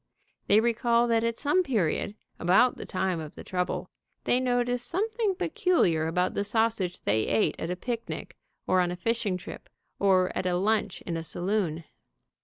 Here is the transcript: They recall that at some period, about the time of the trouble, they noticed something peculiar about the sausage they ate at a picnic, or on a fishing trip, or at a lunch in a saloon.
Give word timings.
They 0.47 0.59
recall 0.59 1.07
that 1.09 1.23
at 1.23 1.37
some 1.37 1.61
period, 1.61 2.15
about 2.39 2.75
the 2.75 2.87
time 2.87 3.19
of 3.19 3.35
the 3.35 3.43
trouble, 3.43 3.91
they 4.23 4.39
noticed 4.39 4.89
something 4.89 5.35
peculiar 5.35 6.07
about 6.07 6.33
the 6.33 6.43
sausage 6.43 7.01
they 7.01 7.27
ate 7.27 7.55
at 7.59 7.69
a 7.69 7.75
picnic, 7.75 8.35
or 8.65 8.81
on 8.81 8.89
a 8.89 8.95
fishing 8.95 9.37
trip, 9.37 9.69
or 9.99 10.35
at 10.35 10.47
a 10.47 10.55
lunch 10.57 11.01
in 11.01 11.17
a 11.17 11.21
saloon. 11.21 11.83